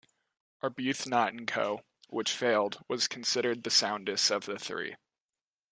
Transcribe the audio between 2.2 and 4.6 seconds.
failed, was considered the soundest of the